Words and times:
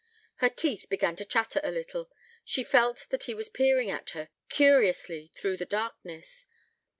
Her 0.37 0.49
teeth 0.49 0.89
began 0.89 1.15
to 1.17 1.25
chatter 1.25 1.61
a 1.63 1.69
little: 1.69 2.09
she 2.43 2.63
felt 2.63 3.05
that 3.11 3.25
he 3.25 3.35
was 3.35 3.49
peering 3.49 3.91
at 3.91 4.09
her, 4.17 4.29
curiously, 4.49 5.31
through 5.35 5.57
the 5.57 5.65
darkness. 5.65 6.47